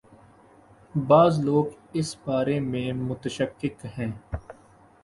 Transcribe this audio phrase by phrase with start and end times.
[0.95, 4.11] بعض لوگ اس بارے میں متشکک ہیں۔